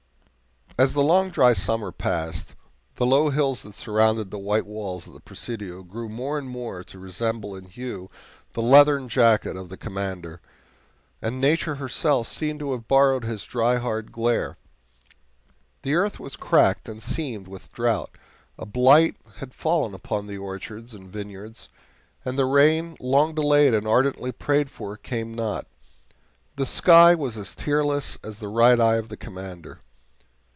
[0.79, 2.55] As the long dry summer passed,
[2.95, 6.83] the low hills that surrounded the white walls of the Presidio grew more and more
[6.85, 8.09] to resemble in hue
[8.53, 10.41] the leathern jacket of the Commander,
[11.21, 14.57] and Nature herself seemed to have borrowed his dry, hard glare.
[15.83, 18.17] The earth was cracked and seamed with drought;
[18.57, 21.67] a blight had fallen upon the orchards and vineyards,
[22.25, 25.67] and the rain, long delayed and ardently prayed for, came not.
[26.55, 29.81] The sky was as tearless as the right eye of the Commander.